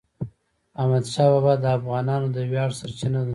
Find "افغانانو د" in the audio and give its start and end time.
1.77-2.37